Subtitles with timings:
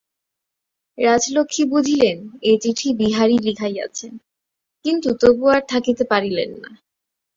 [0.97, 2.17] রাজলক্ষ্মী বুঝিলেন,
[2.41, 6.71] এ চিঠি বিহারীই লিখাইয়াছে–কিন্তু তবু আর থাকিতে পারিলেন না।